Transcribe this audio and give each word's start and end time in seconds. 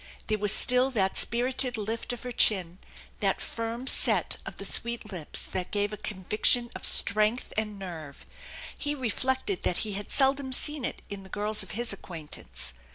There 0.25 0.39
was 0.39 0.51
still 0.51 0.89
that 0.97 1.15
spirited 1.15 1.77
lift 1.77 2.11
of 2.11 2.23
her 2.23 2.31
chin, 2.31 2.79
that 3.19 3.39
firm 3.39 3.85
set 3.85 4.37
of 4.47 4.57
the 4.57 4.65
Bweet 4.65 5.11
lips, 5.11 5.45
that 5.45 5.69
gave 5.69 5.93
a 5.93 5.97
conviction 5.97 6.71
of 6.73 6.87
strength 6.87 7.53
and 7.55 7.77
nerve. 7.77 8.25
He 8.75 8.95
reflected 8.95 9.61
that 9.61 9.77
he 9.85 9.93
had 9.93 10.09
seldom 10.09 10.53
seen 10.53 10.85
it 10.85 11.03
in 11.11 11.21
the 11.21 11.29
girls 11.29 11.61
of 11.61 11.77
his 11.77 11.93
ac 11.93 12.01
quaintance. 12.01 12.73